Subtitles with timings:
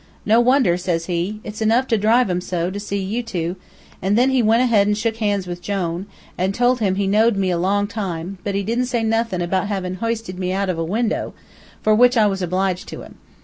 [0.25, 1.41] 'No wonder,' says he.
[1.43, 3.55] 'It's enough to drive 'em so, to see you two,'
[4.01, 6.07] an' then he went ahead an' shook hands with Jone,
[6.39, 9.67] an' told him he'd know'd me a long time; but he didn't say nuthin' about
[9.67, 11.33] havin' histed me out of a winder,
[11.83, 13.19] for which I was obliged to him.